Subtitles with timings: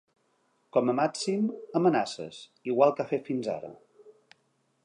[0.77, 1.43] Com a màxim,
[1.81, 2.41] amenaces,
[2.73, 3.71] igual que ha fet fins ara.